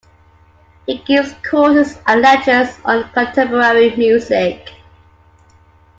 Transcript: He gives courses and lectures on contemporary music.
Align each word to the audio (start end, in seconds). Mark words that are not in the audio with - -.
He 0.87 0.97
gives 0.97 1.35
courses 1.47 1.99
and 2.07 2.23
lectures 2.23 2.75
on 2.83 3.07
contemporary 3.11 3.95
music. 3.95 4.71